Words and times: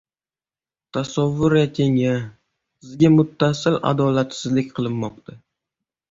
Tasavvur 0.95 1.55
eting-a, 1.65 2.13
sizga 2.79 3.11
muttasil 3.17 3.77
adolatsizlik 3.91 4.73
qilinmoqda 4.79 5.37